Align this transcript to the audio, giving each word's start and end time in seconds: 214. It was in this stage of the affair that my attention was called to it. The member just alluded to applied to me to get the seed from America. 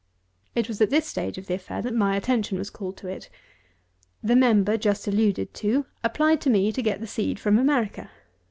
214. 0.55 0.59
It 0.63 0.67
was 0.67 0.81
in 0.81 0.89
this 0.89 1.05
stage 1.05 1.37
of 1.37 1.45
the 1.45 1.53
affair 1.53 1.79
that 1.83 1.93
my 1.93 2.15
attention 2.17 2.57
was 2.57 2.71
called 2.71 2.97
to 2.97 3.07
it. 3.07 3.29
The 4.23 4.35
member 4.35 4.75
just 4.75 5.07
alluded 5.07 5.53
to 5.53 5.85
applied 6.03 6.41
to 6.41 6.49
me 6.49 6.71
to 6.71 6.81
get 6.81 6.99
the 7.01 7.05
seed 7.05 7.39
from 7.39 7.59
America. 7.59 8.09